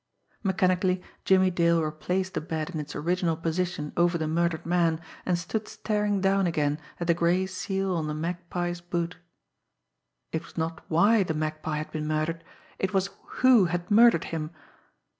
Mechanically 0.41 1.03
Jimmie 1.25 1.51
Dale 1.51 1.79
replaced 1.83 2.33
the 2.33 2.41
bed 2.41 2.71
in 2.71 2.79
its 2.79 2.95
original 2.95 3.37
position 3.37 3.93
over 3.95 4.17
the 4.17 4.27
murdered 4.27 4.65
man, 4.65 4.99
and 5.27 5.37
stood 5.37 5.67
staring 5.67 6.19
down 6.21 6.47
again 6.47 6.79
at 6.99 7.05
the 7.05 7.13
gray 7.13 7.45
seal 7.45 7.95
on 7.95 8.07
the 8.07 8.15
Magpie's 8.15 8.81
boot. 8.81 9.17
It 10.31 10.43
was 10.43 10.57
not 10.57 10.83
why 10.87 11.21
the 11.21 11.35
Magpie 11.35 11.77
had 11.77 11.91
been 11.91 12.07
murdered, 12.07 12.43
it 12.79 12.95
was 12.95 13.11
who 13.43 13.65
had 13.65 13.91
murdered 13.91 14.23
him! 14.23 14.49